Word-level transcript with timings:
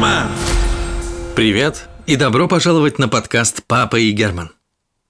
Герман! 0.00 0.30
Привет 1.36 1.86
и 2.06 2.16
добро 2.16 2.48
пожаловать 2.48 2.98
на 2.98 3.06
подкаст 3.06 3.62
«Папа 3.66 3.96
и 3.96 4.12
Герман». 4.12 4.50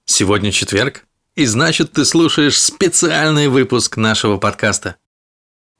Сегодня 0.03 0.51
четверг, 0.51 1.05
и 1.33 1.45
значит 1.45 1.93
ты 1.93 2.03
слушаешь 2.03 2.59
специальный 2.59 3.47
выпуск 3.47 3.95
нашего 3.95 4.35
подкаста. 4.35 4.97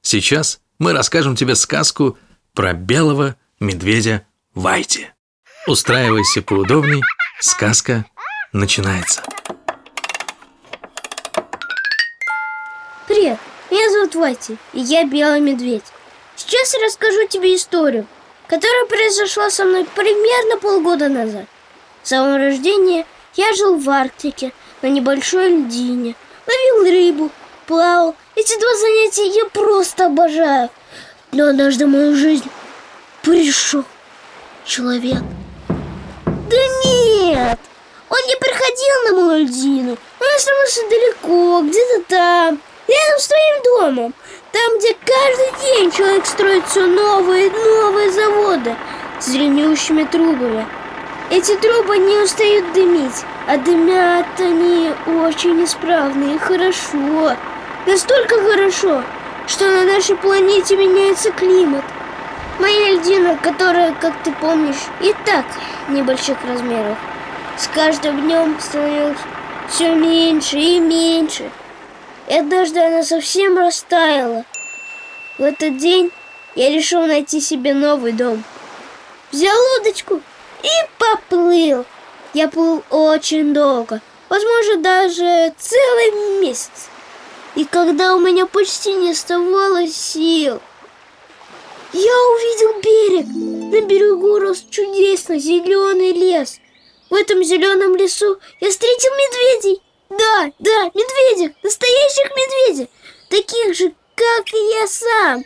Сейчас 0.00 0.62
мы 0.78 0.94
расскажем 0.94 1.36
тебе 1.36 1.56
сказку 1.56 2.16
про 2.54 2.72
белого 2.72 3.36
медведя 3.60 4.26
Вайти. 4.54 5.08
Устраивайся 5.66 6.40
поудобней, 6.40 7.02
сказка 7.38 8.06
начинается. 8.54 9.22
Привет, 13.06 13.38
меня 13.70 13.90
зовут 13.90 14.14
Вайти, 14.14 14.56
и 14.72 14.80
я 14.80 15.04
белый 15.04 15.40
медведь. 15.40 15.84
Сейчас 16.34 16.72
я 16.72 16.86
расскажу 16.86 17.28
тебе 17.28 17.54
историю, 17.54 18.06
которая 18.52 18.84
произошла 18.84 19.48
со 19.48 19.64
мной 19.64 19.86
примерно 19.94 20.58
полгода 20.58 21.08
назад. 21.08 21.46
С 22.02 22.10
самого 22.10 22.36
рождения 22.36 23.06
я 23.34 23.54
жил 23.54 23.78
в 23.78 23.88
Арктике, 23.88 24.52
на 24.82 24.88
небольшой 24.88 25.48
льдине, 25.48 26.14
ловил 26.46 26.90
рыбу, 26.90 27.30
плавал. 27.66 28.14
Эти 28.36 28.60
два 28.60 28.74
занятия 28.74 29.26
я 29.28 29.46
просто 29.46 30.04
обожаю. 30.04 30.68
Но 31.32 31.46
однажды 31.46 31.86
в 31.86 31.88
мою 31.88 32.14
жизнь 32.14 32.44
пришел 33.22 33.86
человек. 34.66 35.22
Да 36.26 36.58
нет, 36.84 37.58
он 38.10 38.18
не 38.26 38.36
приходил 38.36 39.02
на 39.06 39.12
мою 39.24 39.46
льдину. 39.46 39.96
Он 40.20 40.28
оставался 40.36 40.82
далеко, 40.90 41.62
где-то 41.62 42.02
там, 42.06 42.60
рядом 42.86 43.18
с 43.18 43.28
твоим 43.28 43.62
домом. 43.64 44.14
Там, 44.52 44.78
где 44.78 44.94
каждый 44.94 45.60
день 45.62 45.90
человек 45.90 46.26
строит 46.26 46.66
все 46.66 46.86
новые 46.86 47.46
и 47.46 47.50
новые 47.50 48.10
заводы 48.10 48.76
с 49.18 49.28
длиннющими 49.28 50.04
трубами. 50.04 50.66
Эти 51.30 51.56
трубы 51.56 51.96
не 51.96 52.18
устают 52.18 52.72
дымить, 52.74 53.24
а 53.48 53.56
дымят 53.56 54.26
они 54.38 54.90
очень 55.06 55.64
исправно 55.64 56.34
и 56.34 56.38
хорошо. 56.38 57.34
Настолько 57.86 58.42
хорошо, 58.42 59.02
что 59.46 59.70
на 59.70 59.84
нашей 59.84 60.16
планете 60.16 60.76
меняется 60.76 61.30
климат. 61.32 61.84
Моя 62.58 62.92
льдина, 62.92 63.38
которая, 63.42 63.94
как 63.98 64.12
ты 64.22 64.32
помнишь, 64.32 64.84
и 65.00 65.14
так 65.24 65.46
небольших 65.88 66.36
размеров, 66.46 66.98
с 67.56 67.66
каждым 67.68 68.20
днем 68.20 68.56
становилась 68.60 69.16
все 69.68 69.94
меньше 69.94 70.58
и 70.58 70.78
меньше. 70.78 71.50
И 72.28 72.34
однажды 72.36 72.80
она 72.80 73.02
совсем 73.02 73.58
растаяла. 73.58 74.44
В 75.38 75.42
этот 75.42 75.78
день 75.78 76.10
я 76.54 76.70
решил 76.70 77.06
найти 77.06 77.40
себе 77.40 77.74
новый 77.74 78.12
дом. 78.12 78.44
Взял 79.30 79.56
удочку 79.80 80.20
и 80.62 80.68
поплыл. 80.98 81.86
Я 82.34 82.48
плыл 82.48 82.82
очень 82.90 83.54
долго, 83.54 84.00
возможно, 84.28 84.76
даже 84.78 85.54
целый 85.58 86.40
месяц. 86.40 86.88
И 87.54 87.64
когда 87.64 88.14
у 88.14 88.18
меня 88.18 88.46
почти 88.46 88.92
не 88.94 89.10
оставалось 89.10 89.94
сил, 89.94 90.60
я 91.92 92.00
увидел 92.00 92.80
берег. 92.80 93.26
На 93.72 93.86
берегу 93.86 94.38
рос 94.38 94.64
чудесный 94.70 95.38
зеленый 95.38 96.12
лес. 96.12 96.58
В 97.10 97.14
этом 97.14 97.44
зеленом 97.44 97.96
лесу 97.96 98.38
я 98.60 98.70
встретил 98.70 99.10
медведей. 99.12 99.82
Да, 100.08 100.52
да, 100.58 100.84
медведей, 100.94 101.54
настоящих 101.62 102.30
медведей, 102.36 102.90
таких 103.30 103.74
же, 103.74 103.94
как 104.14 104.52
и 104.52 104.56
я 104.80 104.86
сам. 104.86 105.44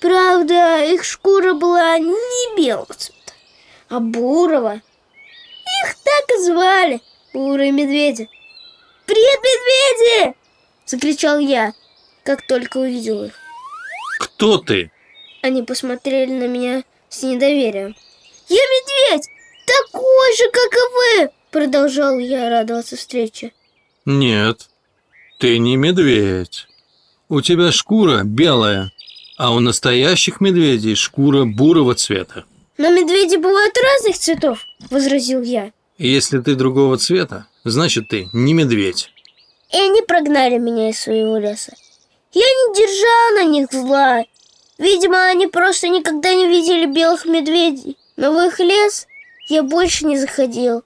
Правда, 0.00 0.84
их 0.84 1.04
шкура 1.04 1.54
была 1.54 1.98
не 1.98 2.56
белого 2.56 2.94
цвета, 2.94 3.32
а 3.88 4.00
бурого. 4.00 4.74
Их 4.74 5.94
так 6.04 6.36
и 6.36 6.42
звали, 6.42 7.00
бурые 7.32 7.72
медведи. 7.72 8.28
«Привет, 9.06 9.40
медведи!»— 9.42 10.34
закричал 10.86 11.38
я, 11.38 11.72
как 12.24 12.46
только 12.46 12.78
увидел 12.78 13.24
их. 13.24 13.34
Кто 14.18 14.58
ты? 14.58 14.90
Они 15.42 15.62
посмотрели 15.62 16.32
на 16.32 16.46
меня 16.46 16.84
с 17.08 17.22
недоверием. 17.22 17.96
«Я 18.48 18.60
медведь! 18.60 19.28
Такой 19.66 20.36
же, 20.36 20.50
как 20.50 20.72
и 20.72 21.22
вы!» 21.22 21.30
Продолжал 21.50 22.18
я 22.18 22.50
радоваться 22.50 22.96
встрече. 22.96 23.52
Нет, 24.04 24.68
ты 25.38 25.58
не 25.58 25.76
медведь. 25.76 26.66
У 27.30 27.42
тебя 27.42 27.72
шкура 27.72 28.22
белая, 28.24 28.90
а 29.36 29.52
у 29.52 29.60
настоящих 29.60 30.40
медведей 30.40 30.94
шкура 30.94 31.44
бурого 31.44 31.94
цвета. 31.94 32.44
«Но 32.78 32.90
медведи 32.90 33.36
бывают 33.36 33.74
разных 33.76 34.18
цветов!» 34.18 34.64
Возразил 34.90 35.42
я. 35.42 35.72
Если 35.98 36.38
ты 36.38 36.54
другого 36.54 36.96
цвета, 36.96 37.46
значит 37.64 38.08
ты 38.08 38.28
не 38.32 38.54
медведь. 38.54 39.10
И 39.72 39.76
они 39.76 40.00
прогнали 40.00 40.56
меня 40.56 40.90
из 40.90 41.00
своего 41.00 41.36
леса. 41.38 41.74
Я 42.32 42.46
не 42.46 42.74
держал 42.74 43.34
на 43.34 43.50
них 43.50 43.72
зла. 43.72 44.24
Видимо, 44.78 45.26
они 45.26 45.48
просто 45.48 45.88
никогда 45.88 46.32
не 46.32 46.46
видели 46.46 46.86
белых 46.86 47.26
медведей. 47.26 47.98
Но 48.16 48.32
в 48.32 48.46
их 48.46 48.60
лес 48.60 49.08
я 49.48 49.64
больше 49.64 50.06
не 50.06 50.16
заходил. 50.16 50.84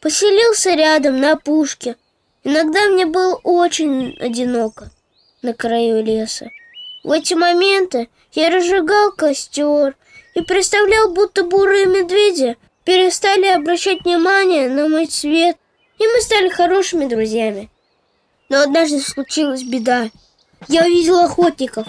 Поселился 0.00 0.74
рядом, 0.74 1.20
на 1.20 1.32
опушке. 1.32 1.96
Иногда 2.42 2.88
мне 2.88 3.04
было 3.04 3.34
очень 3.44 4.16
одиноко 4.18 4.90
на 5.44 5.52
краю 5.52 6.02
леса. 6.02 6.50
В 7.04 7.12
эти 7.12 7.34
моменты 7.34 8.08
я 8.32 8.50
разжигал 8.50 9.12
костер 9.12 9.94
и 10.34 10.40
представлял, 10.40 11.12
будто 11.12 11.44
бурые 11.44 11.86
медведи 11.86 12.56
перестали 12.84 13.46
обращать 13.46 14.04
внимание 14.04 14.68
на 14.68 14.88
мой 14.88 15.06
цвет, 15.06 15.56
и 15.98 16.02
мы 16.06 16.20
стали 16.20 16.48
хорошими 16.48 17.04
друзьями. 17.04 17.70
Но 18.48 18.62
однажды 18.62 19.00
случилась 19.00 19.62
беда. 19.62 20.10
Я 20.66 20.82
увидел 20.82 21.20
охотников, 21.20 21.86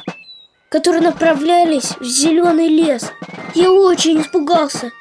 которые 0.69 1.01
направлялись 1.01 1.95
в 1.99 2.03
зеленый 2.03 2.67
лес. 2.67 3.09
Я 3.55 3.71
очень 3.71 4.21
испугался, 4.21 4.91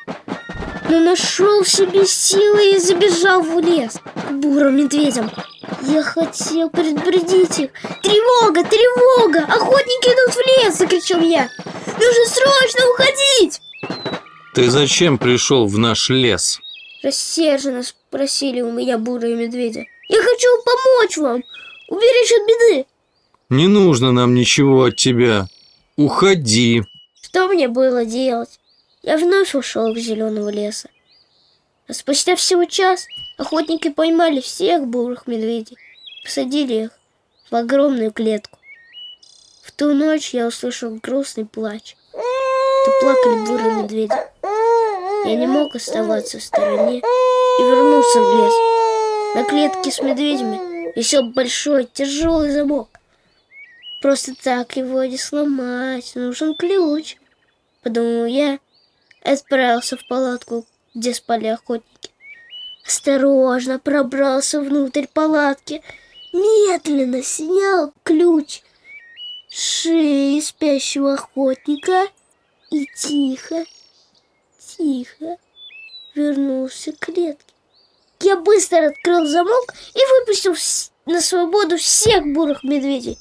но 0.88 1.00
нашел 1.00 1.64
в 1.64 1.68
себе 1.68 2.06
силы 2.06 2.74
и 2.74 2.78
забежал 2.78 3.42
в 3.42 3.58
лес 3.58 3.98
к 4.28 4.32
бурым 4.32 4.76
медведям. 4.76 5.30
Я 5.86 6.02
хотел 6.02 6.70
предупредить 6.70 7.58
их. 7.58 7.70
Тревога, 8.02 8.62
тревога! 8.64 9.44
Охотники 9.44 10.06
идут 10.06 10.34
в 10.34 10.38
лес! 10.46 10.78
Закричал 10.78 11.20
я. 11.20 11.48
Нужно 11.86 12.26
срочно 12.26 12.90
уходить! 12.90 13.60
Ты 14.54 14.70
зачем 14.70 15.18
пришел 15.18 15.66
в 15.66 15.78
наш 15.78 16.08
лес? 16.10 16.60
Рассерженно 17.02 17.82
спросили 17.82 18.60
у 18.60 18.72
меня 18.72 18.98
бурые 18.98 19.36
медведи. 19.36 19.86
Я 20.08 20.22
хочу 20.22 20.48
помочь 20.64 21.16
вам, 21.18 21.42
уберечь 21.88 22.32
от 22.32 22.48
беды. 22.48 22.86
Не 23.50 23.68
нужно 23.68 24.12
нам 24.12 24.34
ничего 24.34 24.84
от 24.84 24.96
тебя. 24.96 25.48
Уходи. 25.96 26.82
Что 27.20 27.48
мне 27.48 27.68
было 27.68 28.04
делать? 28.04 28.58
Я 29.02 29.18
вновь 29.18 29.54
ушел 29.54 29.92
к 29.92 29.98
зеленого 29.98 30.48
леса. 30.48 30.88
А 31.86 31.92
спустя 31.92 32.34
всего 32.34 32.64
час 32.64 33.06
охотники 33.36 33.90
поймали 33.90 34.40
всех 34.40 34.86
бурых 34.86 35.26
медведей, 35.26 35.76
посадили 36.24 36.84
их 36.84 36.90
в 37.50 37.54
огромную 37.54 38.10
клетку. 38.10 38.58
В 39.62 39.72
ту 39.72 39.92
ночь 39.92 40.32
я 40.32 40.46
услышал 40.46 40.98
грустный 41.02 41.44
плач. 41.44 41.96
Это 42.12 42.90
плакали 43.00 43.46
бурые 43.46 43.82
медведи. 43.82 44.14
Я 45.26 45.36
не 45.36 45.46
мог 45.46 45.74
оставаться 45.74 46.38
в 46.38 46.42
стороне 46.42 46.98
и 46.98 47.62
вернулся 47.62 48.20
в 48.20 48.44
лес. 48.44 48.54
На 49.34 49.44
клетке 49.44 49.90
с 49.90 50.00
медведями 50.00 50.92
висел 50.96 51.24
большой 51.24 51.84
тяжелый 51.84 52.50
замок. 52.50 52.88
Просто 54.00 54.34
так 54.34 54.76
его 54.76 55.04
не 55.04 55.18
сломать, 55.18 56.12
нужен 56.14 56.54
ключ. 56.54 57.16
Подумал 57.82 58.26
я 58.26 58.58
отправился 59.22 59.96
в 59.96 60.06
палатку, 60.06 60.66
где 60.94 61.14
спали 61.14 61.46
охотники. 61.48 62.10
Осторожно 62.86 63.78
пробрался 63.78 64.60
внутрь 64.60 65.06
палатки, 65.12 65.82
медленно 66.32 67.22
снял 67.22 67.92
ключ 68.02 68.62
шеи 69.50 70.40
спящего 70.40 71.14
охотника 71.14 72.08
и 72.70 72.86
тихо, 72.96 73.64
тихо 74.58 75.38
вернулся 76.14 76.92
к 76.92 76.98
клетке. 76.98 77.54
Я 78.20 78.36
быстро 78.36 78.88
открыл 78.88 79.26
замок 79.26 79.74
и 79.94 79.98
выпустил 80.20 80.54
на 81.06 81.20
свободу 81.20 81.76
всех 81.76 82.24
бурых 82.32 82.64
медведей. 82.64 83.18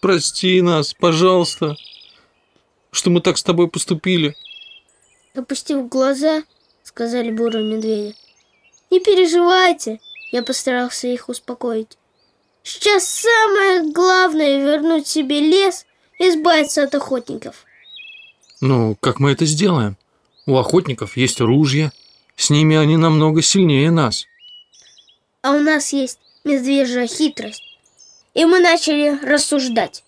Прости 0.00 0.62
нас, 0.62 0.94
пожалуйста, 0.94 1.76
что 2.90 3.10
мы 3.10 3.20
так 3.20 3.36
с 3.38 3.42
тобой 3.42 3.68
поступили. 3.68 4.34
Опустив 5.34 5.88
глаза, 5.88 6.42
сказали 7.00 7.30
бурые 7.30 7.64
медведи. 7.64 8.14
Не 8.90 9.00
переживайте, 9.00 10.00
я 10.32 10.42
постарался 10.42 11.08
их 11.08 11.30
успокоить. 11.30 11.96
Сейчас 12.62 13.08
самое 13.08 13.90
главное 13.90 14.62
вернуть 14.62 15.06
себе 15.06 15.40
лес 15.40 15.86
и 16.18 16.28
избавиться 16.28 16.82
от 16.82 16.94
охотников. 16.94 17.64
Ну, 18.60 18.98
как 19.00 19.18
мы 19.18 19.32
это 19.32 19.46
сделаем? 19.46 19.96
У 20.44 20.58
охотников 20.58 21.16
есть 21.16 21.40
ружья. 21.40 21.90
С 22.36 22.50
ними 22.50 22.76
они 22.76 22.98
намного 22.98 23.40
сильнее 23.40 23.90
нас. 23.90 24.26
А 25.40 25.52
у 25.52 25.58
нас 25.58 25.94
есть 25.94 26.18
медвежья 26.44 27.06
хитрость. 27.06 27.62
И 28.34 28.44
мы 28.44 28.60
начали 28.60 29.18
рассуждать. 29.24 30.04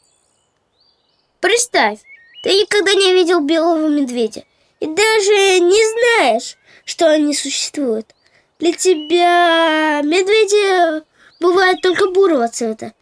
Представь, 1.41 2.01
ты 2.43 2.51
никогда 2.51 2.93
не 2.93 3.15
видел 3.15 3.41
белого 3.41 3.89
медведя 3.89 4.45
и 4.83 4.87
даже 4.87 5.61
не 5.61 5.93
знаешь, 5.93 6.57
что 6.85 7.09
они 7.09 7.37
существуют. 7.37 8.17
Для 8.59 8.73
тебя 8.73 10.01
медведи 10.03 11.05
бывают 11.39 11.81
только 11.83 12.11
бурого 12.11 12.49
цвета. 12.49 12.93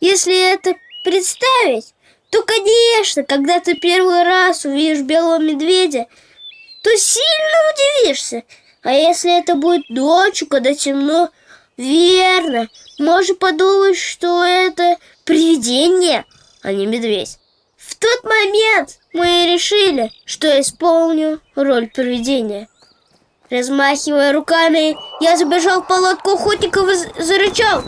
Если 0.00 0.36
это 0.52 0.74
представить, 1.04 1.94
то, 2.30 2.42
конечно, 2.42 3.22
когда 3.22 3.60
ты 3.60 3.76
первый 3.76 4.24
раз 4.24 4.64
увидишь 4.64 5.02
белого 5.02 5.38
медведя, 5.38 6.08
то 6.82 6.90
сильно 6.96 7.58
удивишься. 7.74 8.42
А 8.82 8.92
если 8.92 9.38
это 9.38 9.54
будет 9.54 9.88
ночью, 9.88 10.48
когда 10.48 10.74
темно, 10.74 11.30
верно, 11.76 12.68
можно 12.98 13.36
подумать, 13.36 13.96
что 13.96 14.42
это 14.42 14.96
привидение, 15.24 16.24
а 16.62 16.72
не 16.72 16.86
медведь. 16.86 17.38
В 17.76 17.94
тот 17.94 18.24
момент 18.24 18.99
мы 19.12 19.46
решили, 19.52 20.10
что 20.24 20.46
я 20.46 20.60
исполню 20.60 21.40
роль 21.54 21.88
привидения. 21.88 22.68
Размахивая 23.50 24.32
руками, 24.32 24.96
я 25.20 25.36
забежал 25.36 25.82
в 25.82 25.88
палатку 25.88 26.30
охотников 26.30 26.88
и 26.88 27.22
зарычал. 27.22 27.82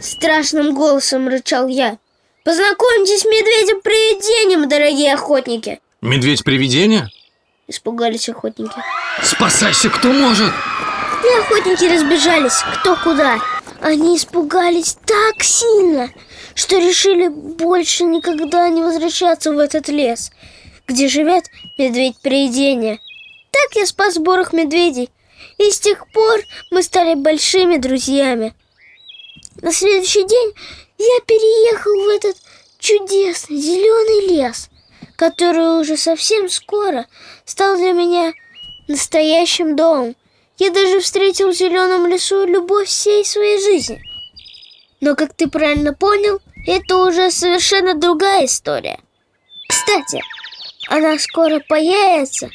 Страшным 0.00 0.74
голосом 0.74 1.28
рычал 1.28 1.68
я. 1.68 1.98
Познакомьтесь 2.44 3.20
с 3.20 3.24
медведем-привидением, 3.26 4.68
дорогие 4.68 5.12
охотники. 5.12 5.80
Медведь-привидение? 6.00 7.08
Испугались 7.66 8.28
охотники. 8.30 8.82
Спасайся, 9.22 9.90
кто 9.90 10.10
может! 10.12 10.52
И 11.24 11.38
охотники 11.40 11.84
разбежались 11.84 12.62
кто 12.80 12.96
куда. 12.96 13.40
Они 13.80 14.16
испугались 14.16 14.96
так 15.06 15.42
сильно, 15.42 16.10
что 16.54 16.78
решили 16.78 17.28
больше 17.28 18.04
никогда 18.04 18.68
не 18.68 18.82
возвращаться 18.82 19.52
в 19.52 19.58
этот 19.58 19.88
лес, 19.88 20.30
где 20.86 21.08
живет 21.08 21.44
медведь-привидение. 21.76 23.00
Так 23.50 23.76
я 23.76 23.86
спас 23.86 24.14
сборах 24.14 24.52
медведей, 24.52 25.10
и 25.58 25.70
с 25.70 25.80
тех 25.80 26.10
пор 26.12 26.40
мы 26.70 26.82
стали 26.82 27.14
большими 27.14 27.76
друзьями. 27.76 28.54
На 29.60 29.72
следующий 29.72 30.24
день 30.24 30.52
я 30.98 31.20
переехал 31.26 31.92
в 32.04 32.08
этот 32.08 32.36
чудесный 32.78 33.56
зеленый 33.56 34.28
лес, 34.28 34.70
который 35.16 35.80
уже 35.80 35.96
совсем 35.96 36.48
скоро 36.48 37.06
стал 37.44 37.76
для 37.76 37.92
меня 37.92 38.32
настоящим 38.86 39.76
домом. 39.76 40.14
Я 40.58 40.70
даже 40.70 41.00
встретил 41.00 41.50
в 41.50 41.54
зеленом 41.54 42.06
лесу 42.06 42.44
любовь 42.44 42.88
всей 42.88 43.24
своей 43.24 43.62
жизни. 43.62 44.02
Но, 45.00 45.14
как 45.14 45.32
ты 45.34 45.48
правильно 45.48 45.94
понял, 45.94 46.40
это 46.66 46.96
уже 46.96 47.30
совершенно 47.30 47.94
другая 47.94 48.46
история. 48.46 48.98
Кстати, 49.68 50.20
она 50.88 51.18
скоро 51.18 51.60
появится. 51.60 52.50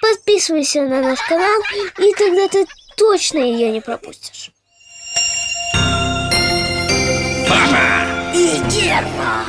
Подписывайся 0.00 0.82
на 0.82 1.02
наш 1.02 1.20
канал, 1.22 1.60
и 1.98 2.12
тогда 2.12 2.48
ты 2.48 2.66
точно 2.96 3.38
ее 3.38 3.70
не 3.70 3.80
пропустишь. 3.80 4.50
Папа 7.48 8.32
и 8.34 8.58
Герман. 8.70 9.45